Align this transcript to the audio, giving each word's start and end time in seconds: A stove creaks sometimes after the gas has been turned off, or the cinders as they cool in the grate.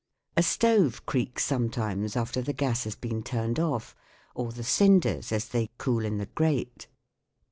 A 0.35 0.41
stove 0.41 1.05
creaks 1.05 1.43
sometimes 1.45 2.15
after 2.15 2.41
the 2.41 2.53
gas 2.53 2.85
has 2.85 2.95
been 2.95 3.21
turned 3.21 3.59
off, 3.59 3.95
or 4.33 4.51
the 4.51 4.63
cinders 4.63 5.31
as 5.31 5.49
they 5.49 5.69
cool 5.77 6.03
in 6.05 6.17
the 6.17 6.25
grate. 6.25 6.87